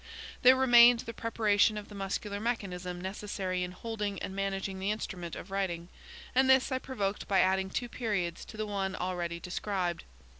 There 0.41 0.55
remained 0.55 1.01
the 1.01 1.13
preparation 1.13 1.77
of 1.77 1.87
the 1.87 1.93
muscular 1.93 2.39
mechanism 2.39 2.99
necessary 2.99 3.61
in 3.61 3.71
holding 3.71 4.19
and 4.19 4.35
managing 4.35 4.79
the 4.79 4.89
instrument 4.89 5.35
of 5.35 5.51
writing, 5.51 5.89
and 6.33 6.49
this 6.49 6.71
I 6.71 6.79
provoked 6.79 7.27
by 7.27 7.39
adding 7.41 7.69
two 7.69 7.87
periods 7.87 8.43
to 8.45 8.57
the 8.57 8.65
one 8.65 8.95
already 8.95 9.39
described. 9.39 10.05